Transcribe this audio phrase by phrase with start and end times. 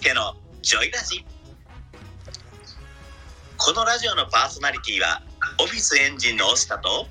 [0.00, 1.26] 介のジョイラジ。
[3.58, 5.20] このラジオのパーソナリティは
[5.60, 7.06] オフィスエンジンの押田と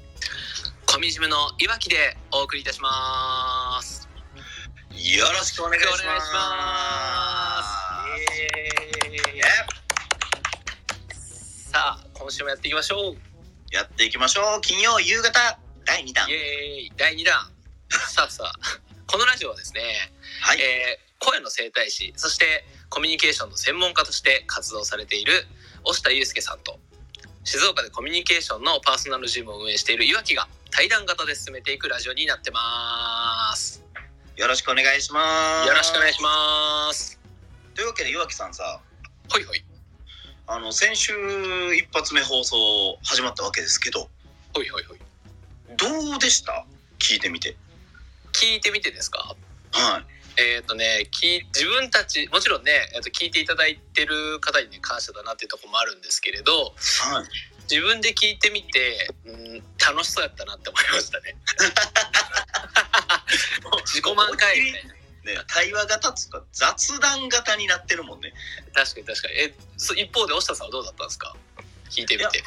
[0.87, 4.09] コミジムのいわきでお送りいたします。
[4.89, 6.19] よろしくお願いしま
[11.13, 11.69] す。
[11.71, 13.17] さあ、今週もやっていきましょう。
[13.71, 14.61] やっていきましょう。
[14.61, 16.27] 金曜夕方第2弾。
[16.27, 16.39] イエー
[16.87, 16.91] イ。
[16.97, 17.51] 第2弾。
[18.09, 18.53] さあさあ、
[19.05, 25.33] このラジオはですね、はい、えー声の整体師、そしてコミュニケーションの専門家として活動されている
[25.83, 26.79] 押田祐介さんと、
[27.43, 33.83] 静岡でコミュニケーションのパーソナルジムを運営しているいわきが対談型で進めていくラジオになってます。
[34.35, 37.19] よろしくお願いしますよろしくお願いします。
[37.75, 38.79] というわけで岩木さんさ
[39.31, 39.63] ほいほい。
[40.47, 41.13] あの先週
[41.75, 42.57] 一発目放送
[43.03, 44.09] 始まったわけですけど
[44.53, 44.99] ほいほいほい。
[45.77, 46.65] どうでした？
[46.99, 47.55] 聞いてみて
[48.33, 49.35] 聞いてみてですか？
[49.71, 50.05] はい
[50.37, 56.69] えっ、とね聞い自分たちもちろんね、えー、と聞いていただいてる方にね感謝だなっていうところもあるんですけれどは
[57.21, 57.25] い。
[57.69, 61.35] 自分で聞いてみて、うん、楽しそうやったなって思いましたね。
[63.85, 64.93] 自己満開みたいな。
[65.25, 68.33] ね、対話型っつうか雑談型になってるもんね。
[68.73, 69.33] 確かに確かに。
[69.35, 71.35] えそ一方で押下さんはどうだったんですか？
[71.91, 72.41] 聞いてみて。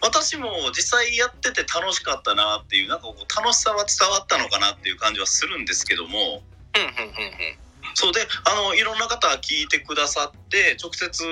[0.00, 6.42] 私も実際やってて楽しかったなっていうなんかこう楽しさは伝わったのかなっていう感じはするんですけども
[6.74, 7.64] うんうんうんうん。
[7.94, 11.24] そうであのいろんな方聞いてくださって直接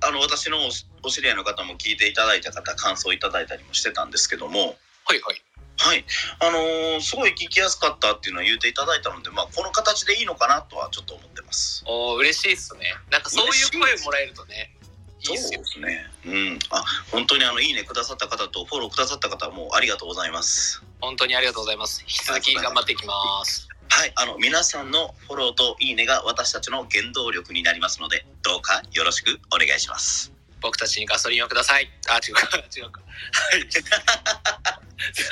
[0.00, 4.76] あの私のおお知り合いの方も聞いていただいた方感想いただいたりもしてたんですけども。
[5.04, 5.42] はいはい。
[5.80, 6.04] はい。
[6.40, 11.84] あのーすごい聞きやすかったっていうのは言っていただいたので、まあ、この形でいいのかなとはちょっと思ってます。
[11.86, 12.94] おー嬉しいっすね。
[13.10, 14.74] なんかそういう声もらえるとね
[15.20, 15.32] い。
[15.32, 15.60] いっすよ。
[15.64, 16.06] そうですね。
[16.26, 16.58] うん。
[16.70, 20.82] あ、本当にあの、いいねくださった方とフォローくださった方もありがとうございます。
[21.00, 22.02] 本当にありがとうございます。
[22.02, 24.12] 引き続き頑張っていきますはい。
[24.16, 30.32] あの、皆さんのフォローといいねが私たちの原動力になりますので、どうかよろしくお願いします。
[30.60, 31.88] 僕たちにガソリンをください。
[32.08, 33.00] あ、違うか、 違うか。
[33.00, 33.72] はい。
[33.72, 33.80] さ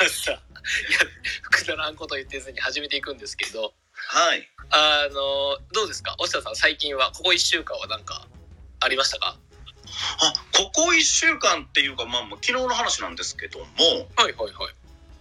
[0.05, 0.99] あさあ、いや、
[1.51, 4.49] くだらんこと言ってずに始めていくんですけど、はい。
[4.71, 6.15] あの、どうですか？
[6.19, 8.27] 押下さん、最近は、ここ1週間はなんか、
[8.81, 9.37] ありましたか？
[10.21, 13.65] あ、ここ1週間っていうか、まあ、まあ昨日の話なんですけども、
[14.17, 14.75] はいはいはい。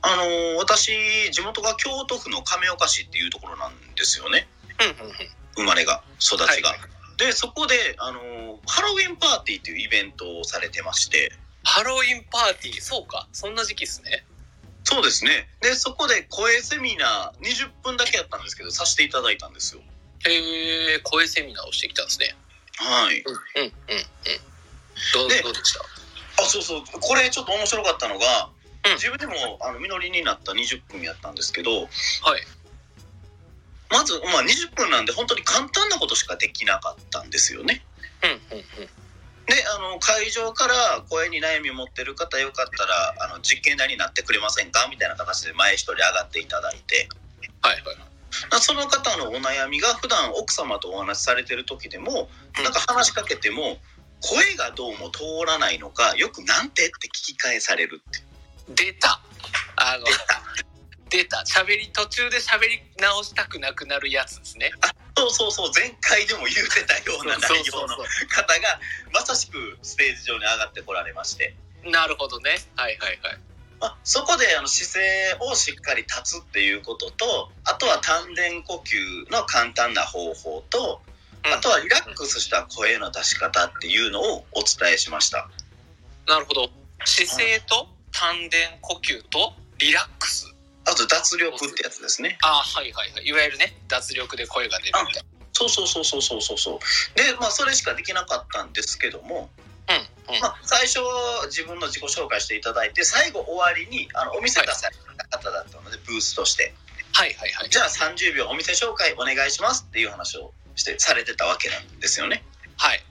[0.06, 0.92] あのー私、
[1.32, 4.48] 地元が京都府の亀岡市っていうところなんですよね。
[4.80, 5.16] うんうんうん。
[5.56, 6.70] 生まれが、育ちが。
[6.70, 6.80] はい
[7.18, 11.32] で、そこで、あのーハロウィンパーティーっていうイベントをされてまして、
[11.64, 13.28] ハロウィンパーティー、そうか。
[13.32, 14.26] そんな時期っすね。
[14.84, 15.48] そうですね。
[15.62, 19.82] で、そこで声セミナー20分だけやったんですけど、させていただいたんですよ。
[20.28, 22.36] へえ、声セミナーをしてきたんですね。
[22.76, 23.22] はい。
[23.22, 24.04] うんうんうんうん。
[25.14, 26.44] どうでした？
[26.44, 26.84] あ、そうそう。
[27.00, 28.55] これちょっと面白かったのが、うん
[28.94, 31.90] 自分でもあの実りになった20分やったんですけど、はい。
[33.92, 37.84] まず、まあ、20分なんで本当に簡単なことしかできなかったんですよね。
[38.24, 38.66] うんうんうん。
[39.46, 47.08] で、あの、会場から声に悩み持ってる方よかったら、あの、実験台になってくれませんかみたいな形で前一人上がっていただいて、
[47.62, 48.16] はいはい。
[48.60, 52.28] その方のお悩みが普段奥様とお話しされてる時でも
[52.62, 53.78] なんか話しかけても
[54.22, 58.20] 声がどうも通らないのかよく「なんて?」って聞き返されるって
[58.70, 59.20] 出た。
[59.76, 60.06] あの
[61.10, 61.44] 出た。
[61.46, 64.72] 喋り途中で喋り直したくなくなるやつですね。
[65.18, 65.72] そうそうそう。
[65.74, 68.06] 前回でも言うてたような内容の方が
[69.14, 71.56] まさしくステージ上に上がってこられまして、
[71.86, 72.58] なるほどね。
[72.76, 73.40] はいはいはい。
[73.80, 81.02] まあ、そこであの姿勢をしっかり立つっていうこととあとは丹田呼吸の簡単な方法と
[81.46, 81.54] うん。
[81.54, 85.50] あとはリラックスした声の出し方っていうのをお伝えしました。
[86.28, 86.70] なるほど。
[87.06, 87.88] 姿勢と？
[88.20, 90.56] 丹田呼吸とリラックス。
[90.88, 92.38] あと脱力ってやつですね。
[92.42, 93.26] あはいはいはい。
[93.26, 96.80] いわゆるね脱力で声が出るみたいそうそうそうそうそうそうそう。
[97.18, 99.50] で、まあそれしかできなかったんですけども、
[99.88, 100.42] なうんうん。
[100.42, 101.00] まあ最初
[101.48, 106.74] 自分の自己紹介していただいて、最後終わりにあのお店出された方だったので、ブースとして、
[107.12, 107.70] はいはいはい。
[107.70, 112.44] じゃあ30秒お店紹介お願いしますっていう話をしてされてたわけなんですよね。
[112.78, 113.04] はい。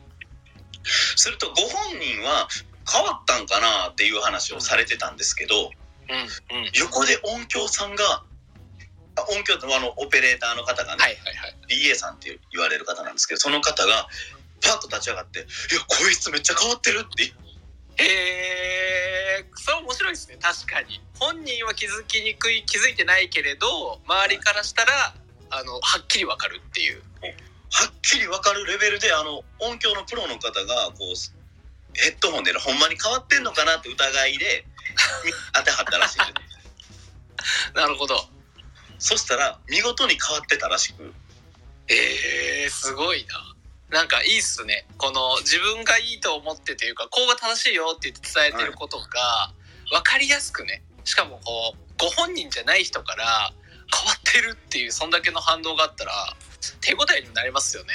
[1.17, 2.49] するとご本人は
[2.91, 5.71] 変わったんかなっていう話をされてたんですけど、
[6.11, 6.71] うんうん。
[6.75, 8.25] 横で音響さんが、
[9.17, 11.57] あ音響ってあのオペレーターの方がね、はいはいはい。
[11.69, 14.09] DA さんって言われる方なんですけどその方が
[14.61, 15.47] パッと立ち上がって「いや
[15.87, 17.33] こいつめっちゃ変わってる」って。
[17.97, 20.37] へえそれ面白いですね。
[20.41, 21.01] 確かに。
[21.19, 25.15] 本人は気づきにくい気づいてないけれど周りからしたら
[25.51, 27.03] あのはっきりわかるっていう。
[27.71, 31.17] はっきり分かるレベルであの音響のプロの方がこう
[31.95, 34.67] ヘッドホンでほんまに変わってんのかなって疑いで
[35.55, 36.19] 当てはったらしい
[37.75, 38.29] なるほど
[38.99, 41.13] そしたら見事に変わってたらしく
[41.89, 43.55] えー、すごいな
[43.91, 44.87] なんかいいっすね。
[44.99, 49.53] この自分がいいと思ってというか、こうが正しいよって言って伝えてることが、
[49.89, 50.83] 分かりやすくね。
[51.05, 53.53] しかもこう、ご本人じゃない人から
[53.95, 56.13] 変わってるっていう、そんだけの反応があったら、
[56.81, 57.93] 手応えになりますよね。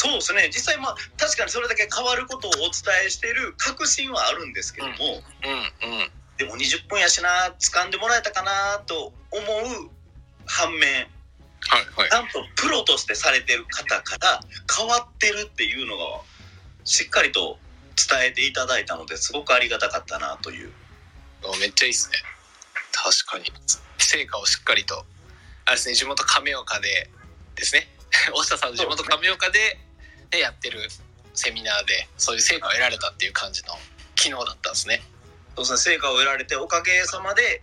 [0.00, 2.72] そうですね実際まあ確かにそれだけ変わることをお伝
[3.04, 6.10] えしている確信はあるんですけども、うんうん。
[6.38, 7.28] でも20分やしな
[7.60, 9.90] 掴んでもらえたかなと思う
[10.46, 11.06] 反面
[11.68, 12.14] はいはいち。
[12.14, 14.40] ゃんとプロとしてされてる方から
[14.74, 16.22] 変わってるっていうのが
[16.86, 17.58] しっかりと
[17.94, 20.72] 伝えていただいたのですごくありがたかったなという
[21.60, 22.16] めっちゃいいっすね。
[22.92, 23.52] 確かに。
[23.98, 25.04] 成果をしっかりと、
[25.66, 27.10] あれですね、地元亀岡で
[27.54, 27.86] ですね、
[28.34, 29.78] 大下さんの地元亀岡で
[30.30, 30.80] でやってる
[31.34, 33.74] セミナーで、そういう成果を得られたっていう感じの
[34.14, 35.02] 機能だったんですね。
[35.56, 37.62] そうですね成果を得られておかげさまで、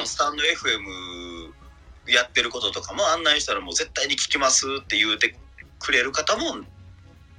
[0.00, 5.34] うんスタンド FM やってることとかも案内したらもう絶対に聞きますって言うて
[5.78, 6.56] くれる方も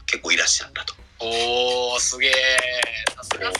[0.06, 0.96] 結構いらっしゃったと。
[1.20, 2.31] おー、すげえ。
[3.16, 3.52] さすが。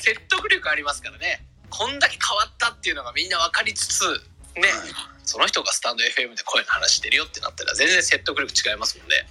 [0.00, 1.44] 説得力ありますからね。
[1.68, 4.02] こんだけ変わったっていうのがみんな分かりつつ、
[4.56, 9.26] ね、はいその人がスタンド FM で声の話してるよってなったら全然説得力違いますもんね。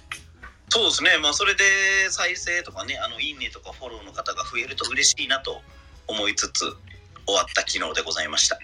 [0.68, 1.64] そうですね、まあ、それで
[2.10, 5.60] 再生とかね、あのいいねとかフォローの方が増えると嬉しいなと
[6.06, 6.60] 思いつつ、
[7.26, 8.56] 終わった昨日でございました。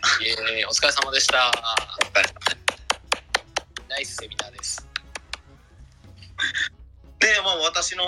[0.71, 1.53] お疲れ様でした。
[3.89, 4.87] ナイスセミナーです。
[7.19, 8.05] で、まあ、私の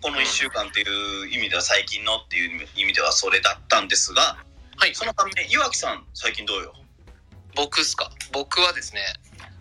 [0.00, 4.38] この1週間っていう意味では、最近のっていう意味ではそれだったんですが、
[4.76, 6.72] はい、そのため、岩木さん、最近どうよ？
[7.54, 8.10] 僕っすか？
[8.32, 9.00] 僕はですね、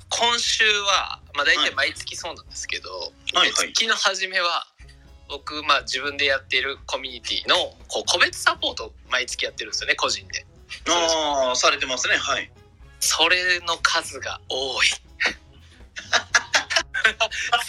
[0.09, 2.89] 今週は、まあ大体はい毎月そうなんですけど、
[3.33, 4.67] はいはい月の初めは、
[5.29, 7.55] 僕、まあ自分でやっているコミュニティの
[7.87, 10.45] こう個別サポートを毎月やってるんですよね、個人で。
[10.89, 12.51] ああ、されてますね、はい。
[12.99, 14.87] それの数が多い。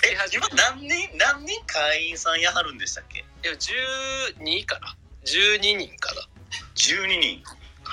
[0.04, 3.24] え、今何人、何人会員さんやはるんでしたっけ？
[3.42, 6.28] でも12かな ?12 人かな
[6.76, 7.42] ?12 人。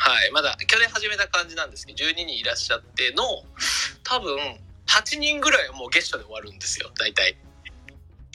[0.03, 0.31] はい。
[0.31, 3.23] まだ去年始めた感じなんですけど、12人いらっしゃっての、
[4.03, 4.35] 多分、
[4.87, 7.37] 8人ぐらいはもう月初で終わるんですよ、大体。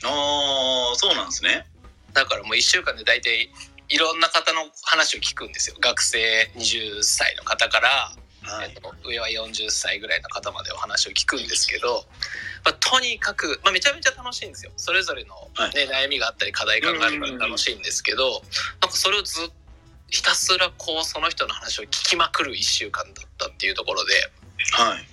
[0.05, 1.67] ああ、そうなんですね。
[2.13, 3.51] だからもう1週間で大体、
[3.89, 5.77] いろんな方の話を聞くんですよ。
[5.81, 8.71] 学生20歳の方から、はい。
[8.71, 12.05] えっと、上は40歳ぐらいの方までお話を聞くんですけど、
[12.65, 18.43] まあ、とにかく、まあ、めちゃめちゃ楽しいんですよそれぞれの、はいね悩みがあったり課題感があるから楽しいんですけど、
[18.81, 19.51] なんかそれをずっ
[20.09, 24.13] ひたすらこうその人の話を聞きまくる1週間だったっていうところで
[24.73, 25.07] はい。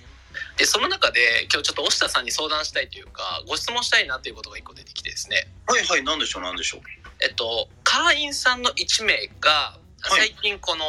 [0.56, 1.20] でその中で
[1.52, 6.80] 今日ちょっと押下さんに相談したいというかご質問したいなということが1個出てきてですねはいはい、なんでしょう、なんでしょう。
[7.20, 10.84] えっと会員さんの1名がはい最近この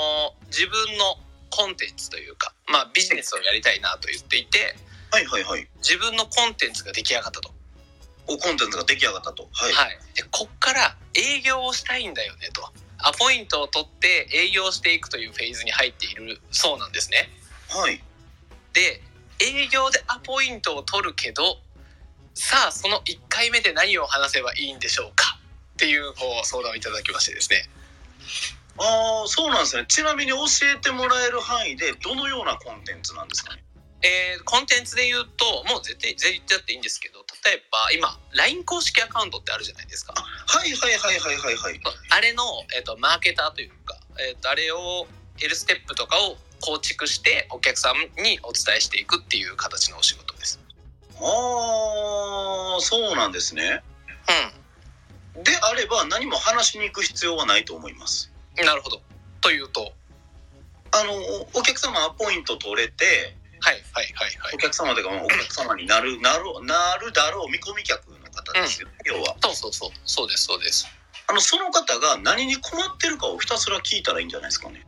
[0.48, 1.18] 自分の
[1.50, 4.76] コンテンツというか、まあ、ビジネスをやりたいなと言っていて
[5.16, 5.68] はいはいはい。
[5.78, 7.50] 自分のコンテンツが出来上がったと。
[8.28, 9.48] お、コンテンツが出来上がったと。
[9.54, 9.74] はい。
[9.74, 9.98] はい。
[10.14, 12.70] で、こっから営業をしたいんだよねと。
[13.08, 17.30] アポイントを取って営業していくというフェーズに入っているそうなんですね。
[17.70, 18.02] はい。
[18.74, 19.02] で、
[19.40, 21.60] 営業でアポイントを取るけど、
[22.34, 25.38] さあ、その1回目で何を話せばいいんでしょうか？
[25.74, 27.70] っていうこう相談をいただきましてですね。
[28.78, 29.86] ああ、そうなんですね。
[29.88, 30.38] ちなみに教
[30.76, 33.64] えてもらえる範囲で、どのようなコンテンツなんですかね？
[34.06, 40.14] えーコンテンツで言うと、もう絶対、絶対言っちゃっていいんですけど、例えば今、LINE 公式アカウントってあるじゃないですか。
[40.14, 41.82] はいはいはいはいはいはい。
[42.12, 42.44] あれの、
[42.76, 45.08] えっとマーケターというか、えっとあれを
[45.42, 50.60] L ステップとかを構築してお客さんにお伝えしていくっていう形のお仕事です。
[51.20, 53.82] ああ、そうなんですね。
[55.44, 58.32] であれば、何も話しに行く必要はないと思います。
[58.58, 59.02] うん、なるほど。
[59.42, 59.92] というと、
[60.92, 61.14] あの、
[61.54, 63.36] お客様アポイント取れて、
[63.66, 64.58] はいはいはいはいお。
[64.60, 69.36] 客様というか、まあお客様になる、なる、なるだろう見込み客の方ですよ、要は。
[69.42, 70.88] そうそうそう、そうですそうです。
[71.26, 74.86] あの、その方が何に困ってるかをひたすら聞いたらいいんじゃないですかね。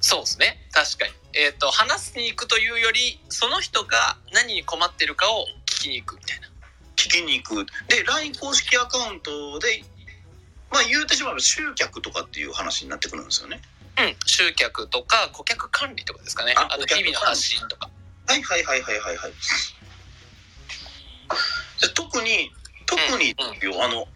[0.00, 0.58] そうですね。
[0.72, 1.12] 確かに。
[1.34, 6.48] えっ、と、話しに行くというより、その人が何に困ってるかを聞きに行くみたいな。
[6.96, 7.66] 聞きに行く。
[7.86, 9.84] で、LINE 公式アカウントで、
[10.72, 13.60] まあ言うてしまえば集客とかっていう話になってくるんですよね。
[13.98, 16.54] うん、集客とか顧客管理とかですかね。
[16.56, 17.90] ああと日々の発信とか。
[18.26, 19.32] はいはいはいはいはいはい。
[21.80, 22.50] で特に、
[22.86, 24.06] 特にうんよ、あの、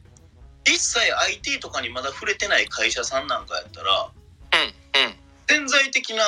[0.64, 4.10] 一切 IT とかにまだ触れてない会社さんなんかやったら、
[4.52, 5.14] うん、うん。
[5.48, 6.24] 潜在的な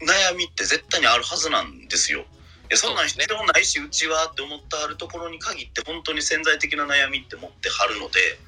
[0.00, 2.20] 悩みって絶対にあるはずなんですよ。
[2.20, 2.22] い
[2.70, 8.38] やそんなん必要ないし、うちはって思ってはるところに限って本当に潜在的な悩みって持ってはるので、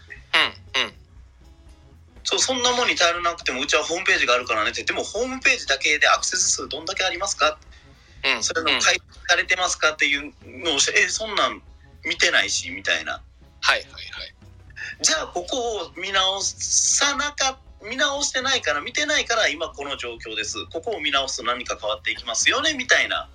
[0.77, 0.93] うん、うん。
[2.29, 7.59] そうそんなもんに頼らなくてもうちはホームページがあるからねってでもホームページだけでアクセス数どんだけありますか？
[8.37, 11.63] うん、それの開発されてますかっていうのをして、えそんなん
[12.05, 13.23] 見てないしみたいな。
[13.61, 14.35] はいはいはい。
[15.01, 20.67] じゃあここを見直さなか見直してないから見てないから今この状況です。
[20.67, 23.31] ここを見直すと何か変わっていきますよねみたいな。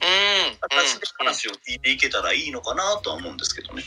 [0.00, 0.56] うん。
[0.56, 3.82] 形で話を聞いていけたらいいのかなとは思うんですけどね。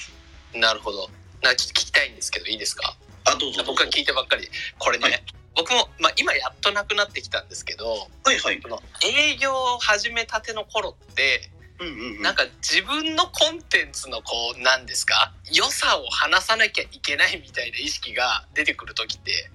[0.53, 0.61] うん。
[0.61, 1.09] なるほど。
[1.41, 2.95] なんかちょっと聞きたいんですけどいいですか？
[3.25, 4.47] あどうぞ僕は聞いてばっかり
[4.77, 5.23] これね、はい
[5.55, 8.61] 僕も、まあ、今やっとなくなってきたんですけどはいはい。
[8.61, 12.21] この営業を始めたての頃ってうんうんうん。
[12.21, 19.51] なんか自分のコンテンツのこうなんですか良さを話さなきゃいけないみたいな意識が出てくる時って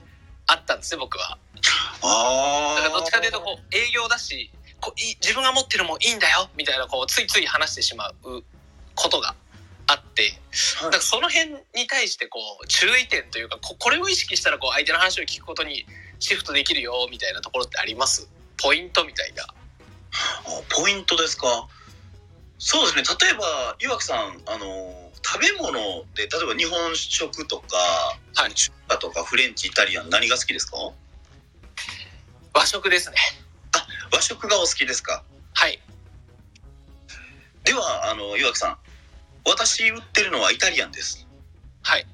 [0.47, 1.39] あったんですね僕は。
[2.03, 2.83] ああ。
[2.83, 8.43] だからどっちかというとこう営業だしこうい自分が持ってるもんいいんだよみたいなこうついつい話してしまう
[8.95, 9.35] ことが
[10.23, 10.33] はい
[10.85, 15.85] だからその辺に対してこう注意点というかここれを意識したらこう相手の話を聞くことに
[16.21, 18.29] シフトできるよみたいなところってあります？
[18.63, 19.45] ポイントみたいな。
[19.45, 19.55] あ
[20.71, 21.69] ポイントですか？
[22.59, 23.17] そうですね。
[23.21, 27.77] 例えば岩木さんあの食べ物で例えば日本食とか、
[28.35, 30.79] はい中華とかフレンチイタリアン何が好きですか？
[32.55, 33.17] 和食ですね。
[34.11, 35.23] 和食がお好きですか？
[35.53, 35.79] はい。
[37.65, 38.79] ではあの岩木さん、
[39.47, 41.27] 私売ってるのはイタリアンです。
[41.83, 42.07] はい。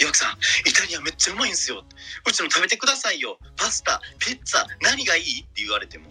[0.00, 1.84] 岩木さん、イタリアンめっちゃうまいんですよ。
[2.26, 3.38] うちの食べてくださいよ。
[3.56, 5.40] パスタ、ピッツァ、何がいい？
[5.40, 6.06] って言われても。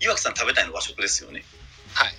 [0.00, 1.44] 岩木さん食べたいの和食ですよね。
[1.92, 2.14] はい。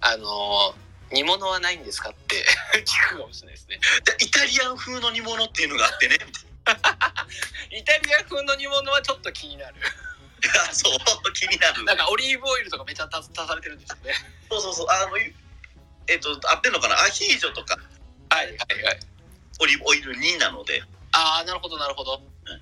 [0.00, 2.44] あのー煮物はないんですかって
[2.86, 3.80] 聞くかもしれないですね。
[4.16, 6.16] でイタリアン風の煮物っていうのがあってね。
[7.74, 9.74] イタリア風の煮物はちょっと気になる。
[10.70, 11.84] あそう、気になる。
[11.84, 14.14] なんかオリーブオイルとかめっちゃ足足されてるんですよね。
[14.48, 14.86] そうそうそう。
[14.88, 15.16] あの、
[16.10, 16.94] えっ、と、合ってんのかな？
[16.94, 17.78] アヒージョとか
[18.30, 19.00] はいはいはい。
[19.60, 20.82] オリーブオイルになので。
[21.12, 22.20] ああ、なるほどなるほど。
[22.46, 22.60] うん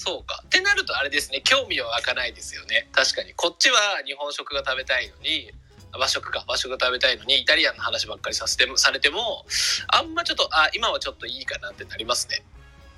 [0.00, 0.40] そうか。
[0.46, 2.88] ってなるとあれですね、興味は湧かないですよね。
[2.92, 3.34] 確かに。
[3.34, 5.50] こっちは日本食が食べたいのに、
[5.92, 9.44] 和食か、和食が食べたいのに、イタリアンの話ばっかりさせても、されても、
[9.88, 12.44] あんまちょっと、あ今はちょっといいかなってなりますね。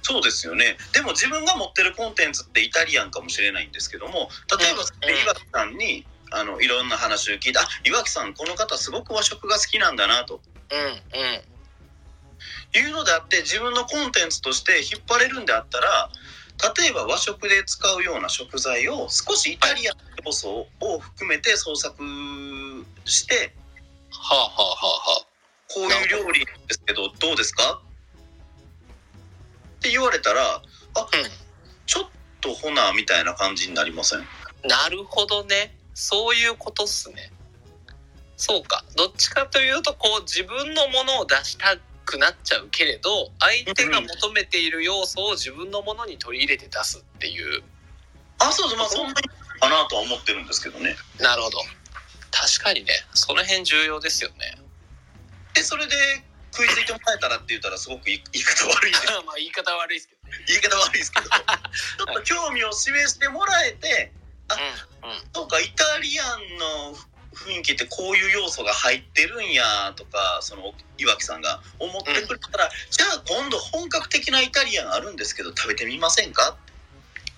[0.03, 0.77] そうですよね。
[0.93, 10.41] でも自分が持ってるコンテンツってイタリアンかもしれないんですけども、例えば、うん岩木さんに、あの、いろんな話を聞いて、あ、岩木さん、この方すごく和食が好きなんだな、と
[10.73, 12.81] うん、うん。
[12.81, 16.11] いうのであって、自分のコンテンツとして引っ張れるんであったら、
[16.77, 22.03] 例えば和食で使うような食材を少しイタリアンの要素を含めて創作
[23.07, 23.55] して、
[24.13, 25.27] はあはあはあはあ。
[25.73, 27.81] こういう料理ですけどどうですか？
[29.79, 30.63] って言われたらあ、
[31.87, 32.09] ちょっ
[32.41, 34.27] とほなみたいな感じになりません？
[34.65, 35.75] なるほどね。
[36.01, 37.31] そういうことっすね。
[38.39, 38.83] そうか。
[38.97, 41.77] どっちかというと、こう、自分のものを出した
[42.07, 47.63] くなっちゃうけれど、相手が求めている要素を自分のものに取り入れて出すっていう。
[48.39, 49.15] あそうそうまあそんなに
[49.61, 51.59] かなとは思ってるんですけどねなるほど。
[52.31, 54.57] 確かにね、その辺重要ですよね。
[55.53, 55.93] でそれで
[56.53, 60.45] 食いついてもらえたらって言ったらすごく言い言い方悪いです まあ言い方悪いですけどね。
[60.49, 64.13] 言い方悪いですけど ちょっと興味を示してもらえて
[64.55, 65.17] うん、うん。
[65.33, 66.59] そうかイタリアン
[66.93, 66.97] の
[67.35, 76.57] 雰囲気ってこういう要素が入ってるんやとかその岩木さんが思ってくれたら、じゃあ今度本格的なイタリアンあるんですけど食べてみませんか？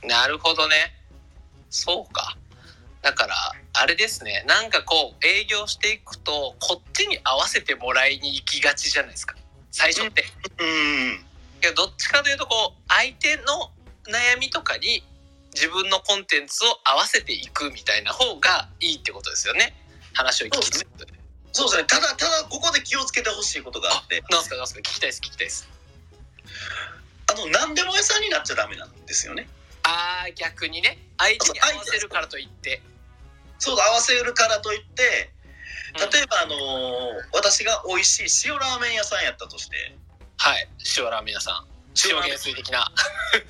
[0.04, 0.94] なるほどね。
[1.70, 2.36] そうか。
[3.02, 3.34] だから、
[3.72, 4.44] あれですね。
[4.46, 9.34] なんかこう、営業していくと、こっちに合わせてもらいに行きがちじゃないですか。
[9.72, 10.24] 最初って。
[10.58, 11.24] うん
[11.60, 13.70] けど、どっちかというと、こう、相手の
[14.06, 15.02] 悩みとかに
[15.54, 19.74] 自分のコンテンツを合わせていくみたいな方がいいってことですよね。
[20.14, 20.86] 話を聞きつつ。
[21.52, 25.68] そうですねただただここで気をつけてほしいことがあってなんすかなんすか聞きたいです、聞きたいです。
[27.30, 29.48] あの何でも餌になっちゃダメなんですよね
[29.84, 30.98] あー、逆にね。
[31.18, 32.82] 相手に合わせるからといって。
[33.58, 35.30] そう合わせるからといって
[36.00, 36.58] うん例えば、あのー
[37.34, 39.76] 私が美味しい塩ラーメン屋さんやったとして
[40.38, 40.68] はい。
[40.96, 41.71] 塩ラーメン屋さん。
[42.04, 42.92] 塩塩原水的な。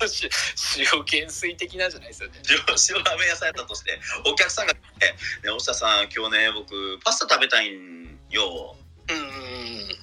[0.07, 0.29] し
[0.77, 2.41] 塩原水的なじゃないですよね。
[2.49, 2.57] 塩
[2.97, 8.77] 塩ラーメン屋さんやったとしてお客さんが来て「ね、大下さん今日ね僕パスタ食べたいんよ
[9.09, 9.99] うんうんうん。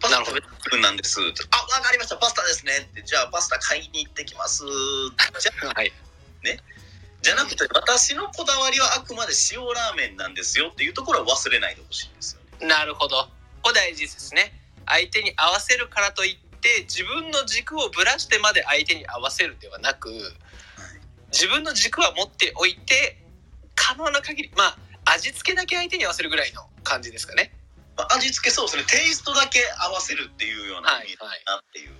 [0.00, 4.64] パスタ食べたいんなんです」って「あわかりましたパスタですね」って「じゃあパスタ買いに行ってきます」
[5.40, 5.92] じゃ はい。
[7.22, 12.66] じゃなくて私のこだわりはあくまで塩ラーメンなんですよっていうところは忘れないでほしいんですよね。
[12.66, 13.28] なるほど。
[13.62, 14.58] これ大事ですね。
[14.86, 16.49] 相手に合わせるからといって
[16.84, 20.10] 自分の軸をぶらしてまで相手に合わせるではなく
[21.32, 23.24] 自分の軸は持っておいて
[23.74, 24.78] 可能な限りまあ
[25.12, 27.52] 味付けだけ相手に合わせるぐらいの感じですかね。
[27.96, 31.90] まあ、味付けそうですねテイストだけ合わせるっていうような意味だなっていう。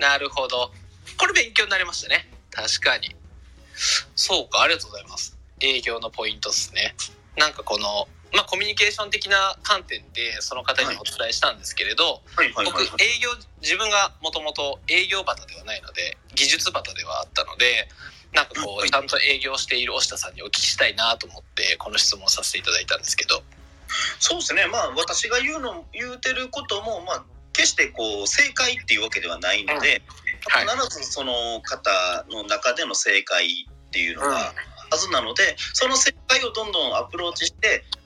[0.00, 0.70] なるほど。
[1.18, 2.28] これ勉強になりましたね。
[2.50, 3.14] 確かに。
[4.14, 5.36] そうか、ありがとうございます。
[5.60, 6.94] 営業のポイントですね。
[7.36, 12.82] なんかこのまあコミュニケーション的な観点でその方にお伝えしたんですけれど、僕。
[13.02, 13.30] 営業
[13.62, 17.88] 自分がもともと営業バタではないので技術バタではあったので
[18.32, 18.88] なんかこはい。
[18.88, 23.42] うちゃんと営業している押田さんにお聞きしたいなと思ってこの質問をさせていただいたんですけど。
[24.18, 24.66] そうですね。
[24.66, 30.02] まあ私が言うの言うてることもまあ決してこう正解っていうわけではないので、
[30.48, 30.66] はい。
[30.66, 34.52] 必ずその方の中での正解っていうのが
[34.90, 37.96] はずなので、その正解をどんどんアプローチして、あ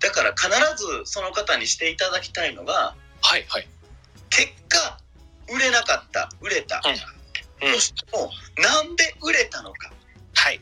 [0.00, 3.68] だから必ずその方にしていただきたいのがはいはい。
[4.30, 4.98] 結果
[5.52, 6.30] 売れなかった。
[6.40, 7.72] 売れた、うん。
[7.72, 9.92] としてもなんで売れたのか。
[10.34, 10.60] はい。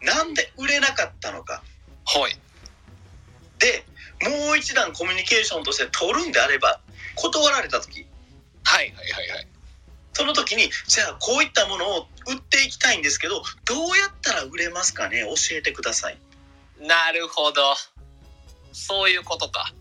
[0.00, 1.62] なんで売れなかったのか。
[2.04, 2.38] はい。
[3.58, 3.84] で
[4.22, 6.80] もう一段コミュニケーションとして取るんであれば
[7.16, 8.06] 断られた時。
[8.64, 9.48] はいはいはいはい。
[10.14, 15.22] その時にじゃあこういったものを売っていきたいんですけどどうやったら売れますかね？
[15.22, 16.18] 教えてください。
[16.80, 17.62] なるほど
[18.72, 19.72] そういうことか。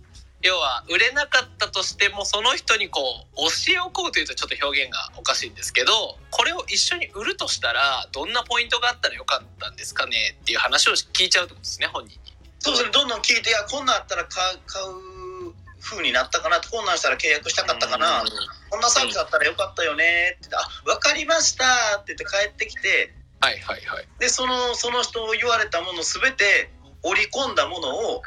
[0.43, 2.99] 要は売れなかったとしてもその人にこ
[3.33, 3.35] う
[3.67, 12.33] 教えをこうというとちょっと表現がおかしいんですけどこれを一緒に売るとしたらどんなポイントがあったらよかったんですかねっていう話を聞いちゃうってことですね本人に。
[12.57, 12.91] そうですね。
[12.91, 18.27] どんどん聞いていやこんなんあったら買う買う風になったかなこんなんしたら契約したかったかな、うん。
[18.71, 20.55] こんなサービスあったらよかったよねって。
[20.55, 21.65] あ分かりました
[22.01, 23.13] って言って帰ってきて。
[23.41, 24.07] はいはいはい。
[24.19, 26.71] でそのその人を言われたもの全て
[27.03, 28.23] 織り込んだものを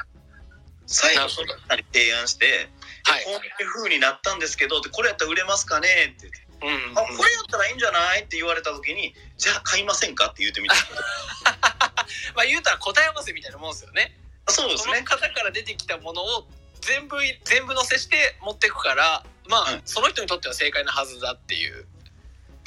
[0.87, 2.69] 最後その方に提案して
[3.05, 3.23] はい。
[3.25, 5.87] こういう風になったんですけどでこれやったら売れますかね？
[6.17, 6.29] って。
[6.29, 6.97] 言ってうんうん。
[6.97, 8.23] あこれやったらいいんじゃない？
[8.23, 10.27] って言われた時にじゃあ買いませんか？
[10.27, 10.75] って言ってみた
[12.35, 14.15] まあ言うたら答え合わせみたいなもんですよね。
[14.47, 15.01] そうですね。
[15.03, 16.47] 方から出てきたものを
[16.81, 21.85] 全部全部載せして持っていくからまあ、うんその人にとっては正解なはずだっていう。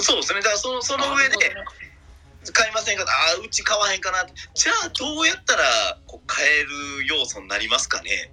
[0.01, 0.41] そうですね。
[0.41, 1.37] だからそのその上で
[2.53, 3.05] 買いませんか？
[3.05, 4.27] あーうち買わへんかな。
[4.55, 8.31] じゃあどうやったらこう買える要素になりますかね？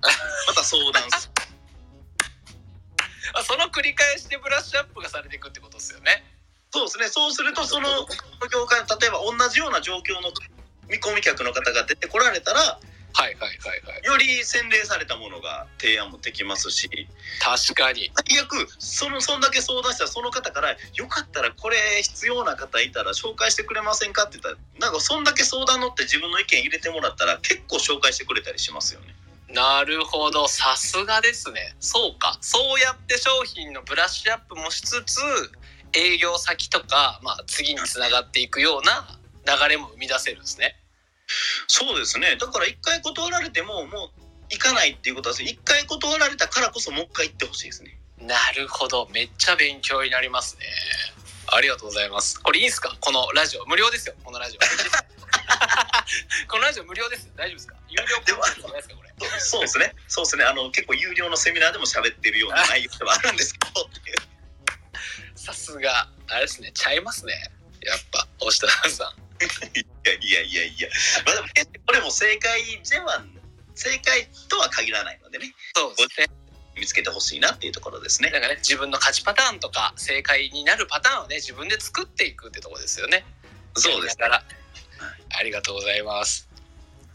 [0.48, 1.30] また相談す
[3.34, 6.24] まあ その繰り返しでブラッシュアップがされていくってことですよね。
[6.72, 7.08] そうですね。
[7.10, 8.08] そうするとその
[8.52, 10.32] 業界例えば同じような状況の
[10.88, 12.80] 見込み客の方が出てこられたら
[13.16, 14.04] はいはいはいはい。
[14.04, 16.90] より洗練されたものが提案もできますし
[17.42, 18.12] 確かに。
[18.28, 29.16] 最悪そのそんだけ相談したらその方から「よかったらこれ必要な方いたら紹介してくれませんか?」って言ったらなんかそんだけ相談乗って自分の意見入れてもらったら結構紹介してくれたりしますよね。
[29.48, 35.22] なるほどさすがですねそうかそうやって商品のブラッシュアップもしつつ
[35.94, 40.76] 営業先とか、まあ、次につながっていくような流れも生み出せるんですね
[41.68, 42.36] そうですね。
[42.40, 47.98] だから一回断られてももう行かないっていうことは一回断られたからこそもう一回行ってほしいですね。
[48.22, 49.08] なるほど。
[49.12, 50.66] めっちゃ勉強になりますね。
[51.54, 52.40] ありがとうございます。
[52.42, 52.96] これいいんすか？
[53.00, 53.66] このラジオ。
[53.66, 54.16] 無料ですよ。
[54.24, 54.60] このラジオ。
[56.48, 57.76] このラジオ無料です大丈夫ですか？
[57.90, 59.14] 有料コンテンツじゃないですかこれ。
[59.40, 59.94] そうですね。
[60.08, 60.44] そうですね。
[60.46, 63.90] あの結構有料のセミナーでも喋ってるような内容ではあるんですけど。
[65.36, 66.10] さすが。
[66.28, 66.72] あれですね。
[66.74, 67.34] ちゃいますね。
[67.82, 69.46] やっぱ押田さんい
[70.08, 70.90] やいやいやいや。
[71.26, 71.48] まあでも
[71.86, 73.24] これも正解では
[73.76, 75.54] 正解とは限らないのでね。
[75.76, 76.28] そうですね
[76.78, 78.30] 見つけてほしいなっていうところですね。
[78.32, 83.26] なんかね自分の勝ちパターンとか正解になるパターンをね自分で作っていくってとこですよね。
[83.76, 84.44] そうですから
[85.38, 86.50] ありがとうございます。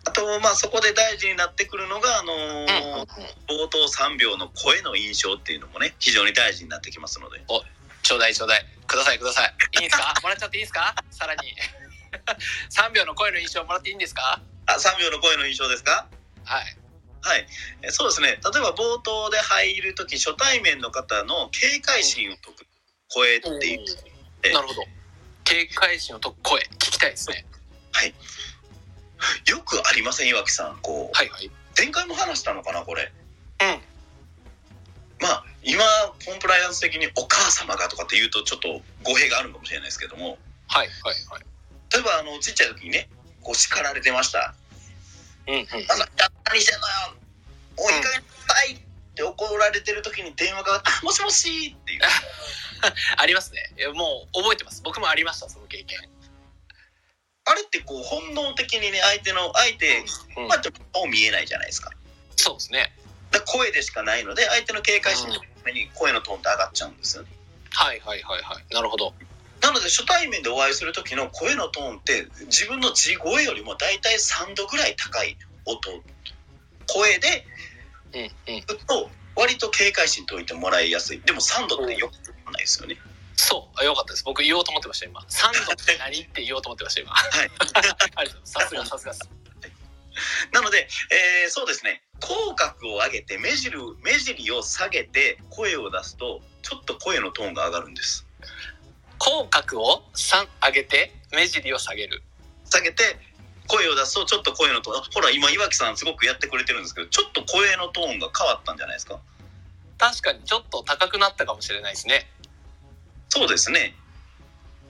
[0.06, 3.06] あとまあそこで大事になってくるのがあのーうんうんうん
[3.48, 7.40] 冒頭3秒の声の印象っていうのもね非常に大事になってきますので。
[8.02, 9.54] ちょうだいちょうだいくださいください。
[9.80, 10.14] いいんですか？
[10.22, 10.94] もらっちゃっていいですか？
[11.10, 11.52] さらに
[12.70, 14.40] 3秒の声の印象もらっていいんですか？
[14.66, 16.08] あ3秒の声の印象ですか？
[16.44, 16.76] はい。
[17.22, 17.46] はい。
[17.82, 18.28] えそうですね。
[18.28, 22.66] 例えば冒頭で入る時初対面の方の警戒心を解く
[23.08, 23.84] 声っていう。
[24.42, 24.84] えなるほど。
[25.44, 27.44] 警戒心を解く声聞きたいですね。
[29.46, 30.28] よくありません？
[30.28, 31.50] 岩木さんこう、はいはい。
[31.76, 33.12] 前回も話したのかなこれ
[33.62, 33.82] うん。
[35.20, 35.84] まあ今
[36.24, 41.42] コンプライアンス的にお母様がとかって言うとちょっと語弊があるかもしれないですけどもはいはいはい。
[41.92, 43.08] 例えばあのちっちゃい時にね
[43.42, 44.54] こう叱られてました
[45.46, 45.64] うんうん。
[45.88, 46.08] 「まさ
[46.44, 46.94] 何してんのよ
[47.76, 48.78] おいい加減になさい!」っ
[49.14, 52.00] て怒られてる時に電話が「あもしもし」っていう
[53.16, 53.70] ありますね。
[53.92, 54.80] もう覚えてます。
[54.82, 55.98] 僕もありましたその経験。
[57.44, 60.04] あれってこう本能的にね相手の相手
[60.36, 61.90] うんまあ、顔見えないじゃないですか
[62.36, 62.94] そうですね。
[63.30, 67.30] だ声でしかないので相手の警戒心のために声のトーンって上がっちゃうんですよね
[67.72, 68.74] はいはいはいはい。
[68.74, 69.14] なるほど。
[69.60, 75.78] なので初対面でお会いする時の声のトーンって自分の地声よりも大体3度ぐらい高い音
[76.86, 77.44] 声で
[78.14, 82.12] うんうと割と警戒心解いてもらいやすいでも3度ってよく
[82.50, 82.96] ないですよね
[83.36, 84.24] そう、あよかったです。
[84.24, 85.24] 僕言おうと思ってました、今。
[85.28, 87.10] サンドって何って言おうと思ってました、今。
[87.10, 87.50] はい
[88.16, 88.46] ありがとう。
[88.46, 89.40] さすが、さすがです。
[90.52, 90.88] なので、
[91.44, 98.26] えーそうですね口角を上げて目尻目尻を下げて声を出すとちょっと声のトーンが上がるんです
[99.20, 102.22] 口角を3上げて目尻を下げる。
[102.64, 103.02] 下げて
[103.68, 104.96] 声を出すとちょっと声のトーン。
[104.96, 109.20] あほら今岩木さんすごくやってくれてるんですけどちょっと声のトーンが変わったんじゃないですか？
[109.98, 112.26] 確かにちょっと高くなったかもしれないですね。
[113.28, 113.94] そうですね。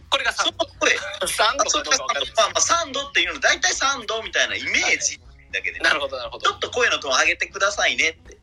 [0.09, 1.27] これが3その声度。
[1.27, 1.85] 3あそれ。
[1.91, 5.21] が度かどうか分かまあまあ3度っていうの大体3度みたいなイメージ
[5.53, 5.81] だけで、ね。
[5.81, 6.49] なるほどなるほど。
[6.49, 8.39] ちょっと声のトーン上げてくださいねって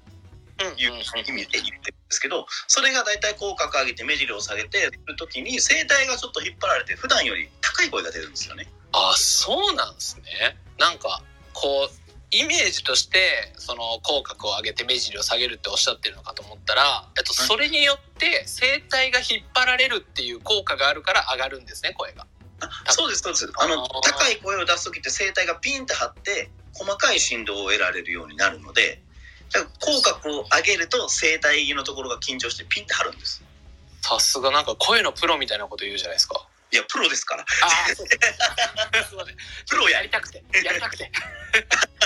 [0.63, 8.67] いう意味で言ってるんですけどそれが大体口角上げて目尻を下げてる時に声帯がちょっと引っ張られて普段より高い声が出るんですよね。
[8.93, 11.21] あそうなんですねなんか
[11.53, 22.27] こうイメージとしてその口角を上げて目尻を下げるっておっしゃってるのかと思ったら、えっと、それによって声帯が引っ張られるっていう効果があるから上がるんですね声が。
[22.59, 29.01] あそうですそうですあの高い声を出す時って声帯がピンって張って細かい振動を得られるようになるので
[29.51, 33.43] だから口角を上げると声帯のところが緊張してピンって張るんです。
[34.01, 36.47] さすがなんか声のプロみたいなこと言うじゃないですか。
[36.71, 37.43] いやプロですから。
[37.43, 37.45] あ
[37.91, 39.35] あそうすいません。
[39.69, 40.43] プロややりたくて。
[40.63, 41.11] やりたくて。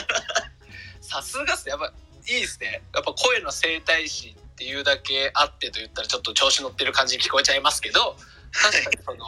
[1.02, 1.72] さすがっすね。
[1.72, 2.84] やっぱいいですね。
[2.94, 8.16] やっぱ声の声帯子っていうだけあってと言ったらちょっと調子乗ってる感じに聞こえちゃいますけど
[8.52, 9.26] 確かにその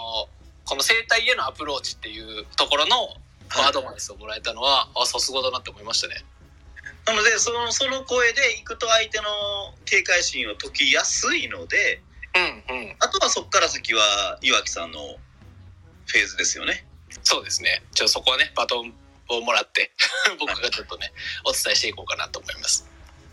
[0.66, 3.18] この声帯へのアプローチっていうところの
[3.68, 6.24] アドバイスをもらえたのはあさすがだなって思いましたね
[7.06, 9.26] なのでそのその声でいくと相手の
[9.86, 12.02] 警戒心を解きやすいので
[12.36, 12.42] うん
[12.76, 12.96] うん。
[13.00, 15.00] あとはそこから先は岩木さんの
[16.08, 16.86] フェーズですよね。
[17.24, 17.84] そうですね。
[17.94, 18.94] ちょっとそこはねバトン
[19.30, 19.92] をもらって
[20.40, 21.12] 僕がちょっとね
[21.46, 22.86] お伝えしていこうかなと思います。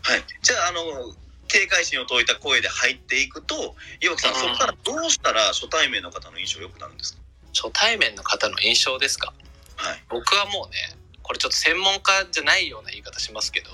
[0.03, 1.15] はい、じゃああの
[1.47, 7.19] 警戒心を解いた声で入っていくと岩木さんそこからどうしたら初対面の方の印象良くなるんですか？
[7.53, 9.33] 初対面の方の印象ですか？
[9.77, 10.03] はい。
[10.09, 10.95] 僕はもうね
[11.31, 13.69] これちょっと専門家じゃないような言い方しますけど、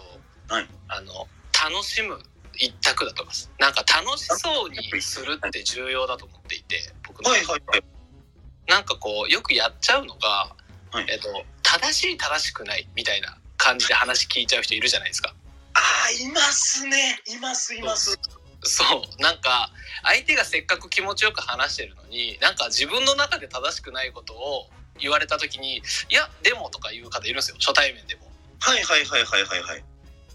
[0.47, 0.67] はい。
[0.89, 2.19] あの楽しむ
[2.53, 3.49] 一択だと思います。
[3.57, 7.83] なんか楽しそうにするって重要だと思っていて僕のはいはいはい。
[8.67, 10.55] なんかこうよくやっちゃうのが、
[10.91, 11.07] はい。
[11.09, 11.29] えっと、
[11.63, 15.33] 正しい正しくないみたいな感じで話聞いちゃう人いるじゃないですか。
[15.73, 17.19] ああいますね。
[17.25, 18.19] いますいます。
[18.61, 19.21] そう。
[19.23, 19.71] なんか
[20.03, 25.77] 相手がせっかく気持ちよく話してるのになんか自分の中で正しくないことを言われた時に
[26.09, 28.31] 「いやでも」とか言う方いるんですよ初対面でも。
[28.59, 29.83] はいはいはいはいはいはい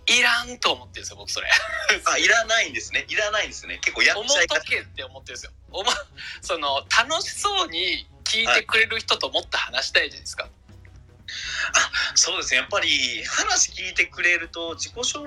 [0.07, 1.49] いらんと思ってるんですよ僕それ。
[2.07, 5.53] あいらないんですねいらないんですね結構やっ思ちゃいとけって思ってるんですよ。
[5.71, 5.93] おま
[6.43, 10.49] その楽しそうに聞いてくれる人ともっと話したいじゃないですか。
[12.15, 15.23] そうですねやっぱり話聞いてくれると自己承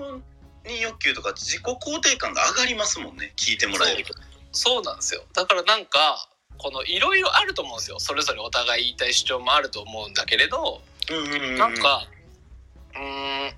[0.63, 4.13] 認欲求とか自己肯定感が上がりますもんね聞いてもらえると
[4.51, 5.23] そうなんですよ。
[5.33, 7.99] だからなんかこのいろいろあると思うんですよ。
[7.99, 12.07] それぞれお互い言いたい主張もあると思うんだけれど、うんうんうんなんか
[12.95, 13.53] うーん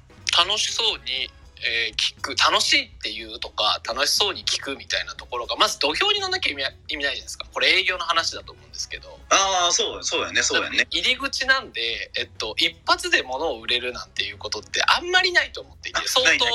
[0.48, 1.30] 楽しそうに、
[1.62, 7.46] えー聞く楽しいっていうとか楽しそうに聞くみたいなところがまず土俵に乗んなきゃ意味な意味ないじゃないですか。
[7.54, 9.18] これ営業の話だと思うんですけど。
[9.30, 16.46] ああそうそうやねそうやね入り口なんで、えっと、一発で物を売れるなんていうことってあんまりないと思っていてあ相当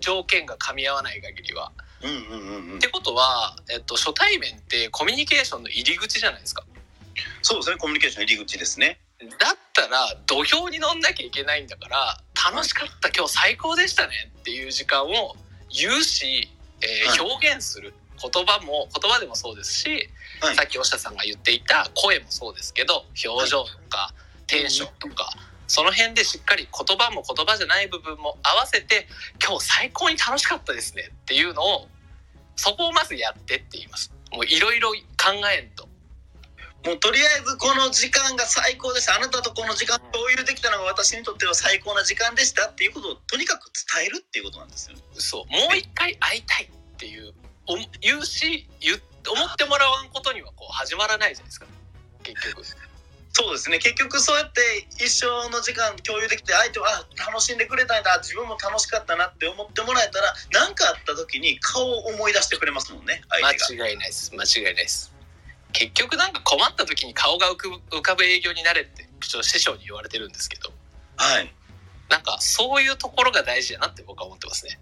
[0.00, 1.72] 条件が噛み合わない限りは。
[2.02, 2.76] うんうんうんうん。
[2.76, 6.64] ってことは、えっと、初対面ってコミュニケーションの入り口じゃないですか。
[7.42, 8.98] そうですねコミュニケーション入り口ですね。
[9.38, 12.18] だったら土俵に乗んなきゃいけないんだから
[12.52, 15.36] 楽しかった今日最高でしたねっていう時間を
[15.68, 16.48] 言うし、
[16.80, 17.20] えーはい。
[17.20, 20.08] 表現する言葉も言葉でもそうですし、
[20.40, 20.56] はい。
[20.56, 24.14] さっきおしゃさんが言っていた声もそうですけど表情とか
[24.46, 25.30] テンションとか、
[25.70, 29.06] その辺でしっかり言葉も言葉じゃない部分も合わせて
[29.40, 31.86] 今日最高に楽しかったですねっていうのを
[32.56, 34.12] そこをまずやってって言います。
[34.32, 35.86] もういろいろ考えんと。
[36.84, 39.14] もうとりあえずこの時間が最高でした。
[39.14, 45.02] あなたとこの時間共有できたのが私にとっては最高な時間でしたっていうことをとにかく伝えるっていうことなんですよね。
[45.12, 47.32] そうもう一回会いたいっていう
[47.68, 51.66] お言うし言っ思ってもらわんことにはこう始まらないじゃないですか。
[52.24, 52.64] 結局
[53.40, 53.78] そうですね。
[53.78, 54.60] 結局そうやって
[55.02, 58.18] 一生の時間共有できて相手はあ楽しんでくれたんだ。
[58.18, 63.22] 自分も楽しかったなって思ってもらえたら何かあった時に顔を思い出してくれますもんね。
[63.30, 64.30] 間違いないです。
[64.36, 65.10] 間違いないです。
[65.72, 70.70] 結局なんか困った時に顔が浮く浮かぶ営業になれってちょっと師匠に言われてるんですけど。
[71.16, 71.50] はい。
[72.10, 74.78] なんかそういうところが大事だなって僕は思ってますね。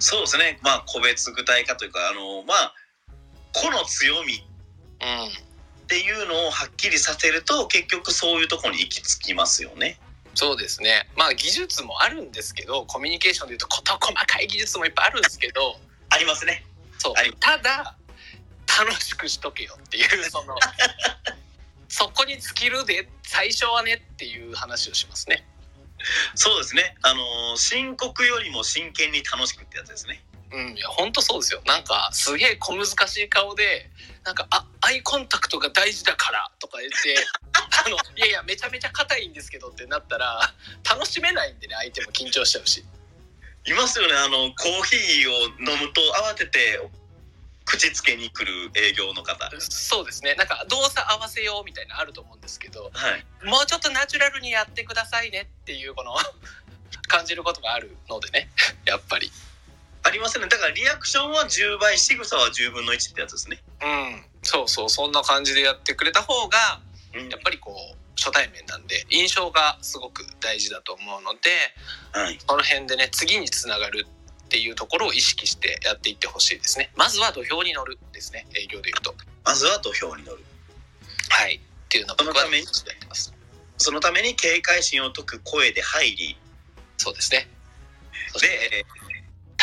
[0.00, 0.58] そうですね。
[0.62, 2.74] まあ個別具体化というかあのまあ
[3.52, 4.44] 個の強み。
[5.02, 5.49] うん
[5.90, 9.98] っていうのをはっきりさせると結局そういうところに行き着きますよね
[10.36, 15.74] そうですねまあ技術もあるんですけどコミュニケーションでいうと事細かい技術もいっぱいあるんですけど
[16.10, 16.64] ありますね
[16.98, 17.96] そうただ
[18.78, 20.54] 楽しくしとけよっていうその
[21.88, 25.44] そこに尽きるで最初はねっていう話をしますね。
[26.36, 26.94] そうですね。
[27.02, 30.22] あのー深刻よりも真剣に楽しくってやつですね。
[30.52, 31.62] うん、いや、ほんとそうですよ。
[31.64, 33.88] なんか、すげえ小難しい顔で、
[34.24, 37.16] なんか、あ、アイコンタクトが大事だからとか言って、
[37.86, 40.52] あの、いやいや、めちゃめちゃ硬いんですけどってなったら、
[40.88, 42.84] 楽しめないんでね、相手も緊張しちゃうし。
[43.66, 44.14] いますよね。
[44.14, 46.80] あの、コーヒーを飲むと慌てて
[47.64, 49.48] 口つけに来る営業の方。
[49.60, 50.34] そうですね。
[50.34, 53.24] なんか、動作合わせようみたいなのあると思うんですけど、はい。
[53.44, 56.16] もうちょっとナチュラルにやってくださいねっていう、この、
[57.06, 58.50] 感じることがあるのでね、
[58.86, 59.30] やっぱり。
[60.02, 60.46] ありますね。
[60.48, 63.62] だからリアクションは10倍、仕草は10分の1ってやつですね。
[63.82, 64.24] うん。
[64.42, 66.80] そうそう、そんな感じでやってくれた方が、
[67.14, 71.50] うんやっぱりこう、初対面なんで、印象がすごく大事だと思うので、
[72.12, 72.38] はい。
[72.46, 74.06] その辺でね、次につながる
[74.44, 76.92] っていうところを意識してやっていってほしいですね。
[76.96, 79.14] まずは土俵に乗るですね、営業でいうと。
[79.44, 80.44] まずは土俵に乗る。
[81.28, 81.56] はい。
[81.56, 82.64] っていうのを僕はそのために？
[82.64, 83.34] やってます。
[83.78, 86.36] そのために警戒心を解く声で入り、
[86.98, 87.48] そうですね。
[88.40, 88.84] で、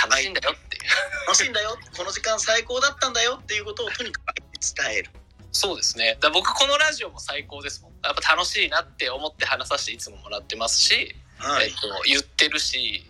[0.10, 0.84] 楽しいんだよっていう。
[1.28, 5.10] 楽しいんだよ、この時間最高だったんだよっていうことをとにかく伝える。
[5.52, 6.18] そうですね。
[6.20, 7.92] だから僕このラジオも最高ですもん。
[8.04, 11.72] やっぱ楽しいなって思って話させていつももらってますし、はいえっ。
[11.74, 13.10] と、言ってるし、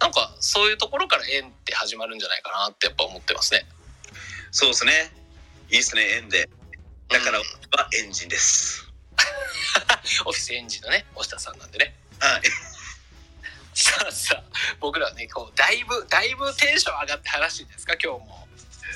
[0.00, 3.66] なんかそういうところから縁って始まるんじゃないかなってやっぱ思ってますね。
[4.50, 4.92] そうですね。
[5.70, 6.48] いいですね、縁で。
[7.08, 8.86] だから、うんはエンジンです。
[10.24, 11.94] オフィスエンジンのね、押田さんなんでね。
[12.18, 12.42] はい。
[13.76, 14.42] さあさあ、
[14.80, 18.48] 僕らね、こう、だいぶ、だいぶテンション上がって話してですか、今日も。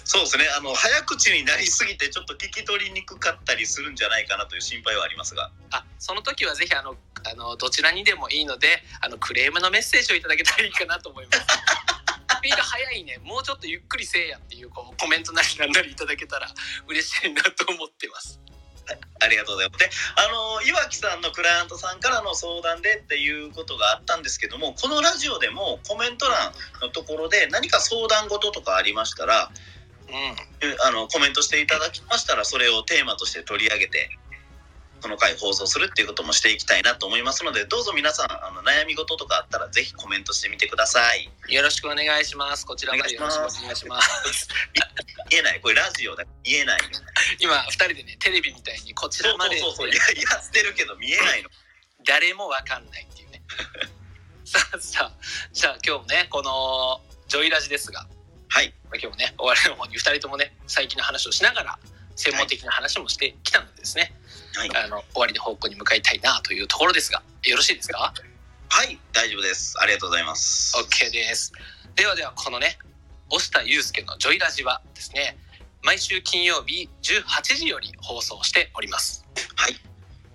[0.04, 0.44] そうですね。
[0.56, 5.50] あの、早口になりすぎて、ちょっと聞き取りにくかったりするんじゃないかなという心配はありますが。
[5.70, 6.96] あ、その時はぜひあの、
[7.30, 11.40] あの、どちらにでもいいので、あの、クレームのメッセージをいただけたらいいかなと思います。
[12.40, 16.48] スピード速いね、もうちょっとゆっくりせえやっていう、こう、コメントなりなんなりいただけたら
[16.88, 18.40] 嬉しいなと思ってます。
[19.20, 19.84] ありがとうございます。
[19.84, 26.52] で、あの、岩木さんのクライアントさんからの相談でっていうことがあったんですけども、このラジオでもコメント欄
[26.82, 29.50] のところで何か相談事とかありましたら、
[30.08, 30.68] うん。
[30.68, 34.10] えあの、コメントしていただきましたら、それをテーマとして取り上げて、
[35.00, 41.30] この回放送するっていうこともしていきたいなと思いますので、どうぞ皆さん、あの悩み事とかあったら、ぜひコメントしてみてください。
[41.48, 42.66] よろしくお願いします。
[42.66, 44.48] こちらまでよろしくお願いします。
[45.30, 45.60] 言えない。
[45.60, 46.24] これラジオだ。
[46.44, 47.00] 言えないの。
[47.38, 49.88] 今、二人でね、テレビみたいにこちらまで、そうそうそう。
[49.88, 49.96] いや、
[50.32, 51.48] やってるけど見えないの。
[52.04, 53.42] 誰もわかんないっていうね。
[54.44, 58.06] さあさあ、じゃあ今日もね、この、ジョイラジですが、
[58.48, 58.74] はい。
[58.84, 61.78] まあ今日もね、終わりの方に2人ともね、最近の話をしながら、
[62.16, 64.12] 専門的な話もしてきたのでですね、はい。
[64.58, 68.12] あの、終わりの方向に向かいたいなというところですが、よろしいですか？
[68.68, 68.98] はい。
[69.12, 69.76] 大丈夫です。
[69.80, 70.76] ありがとうございます。
[70.76, 71.52] ?OK です。
[71.94, 72.78] ではでは、このね、
[73.30, 75.36] 押田祐介のジョイラジはですね、
[75.82, 79.24] 毎週金曜日18時より放送しております。
[79.56, 79.76] はい。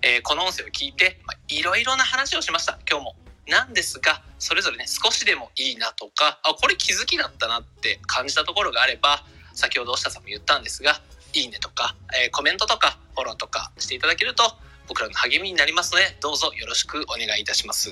[0.02, 3.16] えーこの音声を聞いて、まあ、いろいろな話をしました、今日も。
[3.48, 9.24] なんですが、それぞれね、少しでもいいなとか、あ、これ気づきだったなって感じたところがあれば、
[9.54, 11.00] 先ほど押田さんも言ったんですが、
[11.32, 14.42] いいねとか、えーコメントとか、フォローとかしていただけると、
[14.88, 17.90] 僕らの励みになりますので、どうぞよろしくお願いいたします。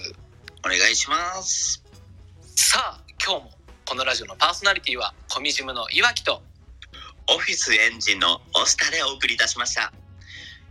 [0.64, 1.83] お願いします。
[2.57, 3.51] さあ、今日も
[3.85, 6.42] このラジオのパーソナリティは、コミジムの岩木と、
[7.27, 9.92] オフィスエンジンのオスタでお送りいたしました。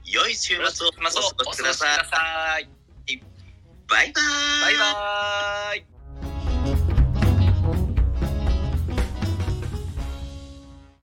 [0.05, 2.69] 良い週末をお過ごしください。
[3.87, 4.61] バイバーイ。
[4.61, 5.92] バイバーイ。